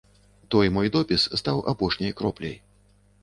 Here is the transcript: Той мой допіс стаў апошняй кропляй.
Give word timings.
Той 0.53 0.69
мой 0.77 0.89
допіс 0.95 1.27
стаў 1.41 1.61
апошняй 1.73 2.17
кропляй. 2.21 2.57